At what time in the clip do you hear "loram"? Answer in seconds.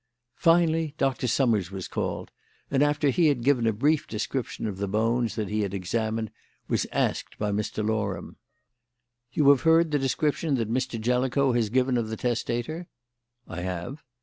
7.87-8.37